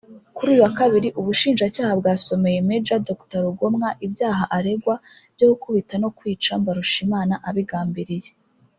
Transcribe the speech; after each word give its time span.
Kuri 0.35 0.47
uyu 0.53 0.63
wa 0.65 0.71
kabiri 0.79 1.09
Ubushinjacyaha 1.19 1.93
bwasomeye 1.99 2.57
Maj 2.67 2.87
Dr 3.09 3.41
Rugomwa 3.45 3.89
ibyaha 4.05 4.43
aregwa 4.57 4.95
byo 5.35 5.45
gukubita 5.51 5.93
no 6.03 6.09
kwica 6.17 6.51
Mbarushimana 6.61 7.35
abigambiriye 7.49 8.29